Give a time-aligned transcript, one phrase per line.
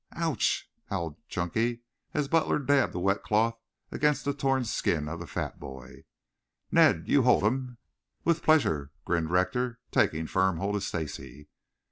[0.15, 1.81] "Ouch!" howled Chunky
[2.15, 3.59] as Butler dabbed a wet cloth
[3.91, 6.05] against the torn skin of the fat boy.
[6.71, 7.77] "Ned, you hold him."
[8.23, 11.49] "With pleasure," grinned Rector, taking firm hold of Stacy.